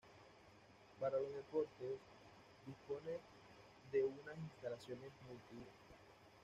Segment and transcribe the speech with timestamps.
[0.99, 1.99] Para los deportes,
[2.65, 3.19] dispone
[3.91, 5.75] de unas instalaciones multiusos.